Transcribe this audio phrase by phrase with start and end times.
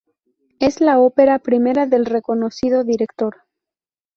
[0.59, 3.43] Es la ópera prima del reconocido director.